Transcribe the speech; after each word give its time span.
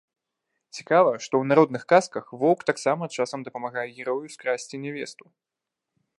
Цікава, 0.77 1.11
што 1.25 1.25
ў 1.25 1.43
народных 1.51 1.83
казках 1.93 2.25
воўк 2.45 2.65
таксама 2.73 3.03
часам 3.19 3.39
дапамагае 3.51 3.87
герою 4.01 4.27
скрасці 4.39 4.75
нявесту. 4.89 5.25